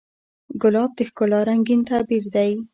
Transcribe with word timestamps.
ګلاب 0.61 0.91
د 0.97 0.99
ښکلا 1.09 1.39
رنګین 1.49 1.81
تعبیر 1.89 2.23
دی. 2.35 2.51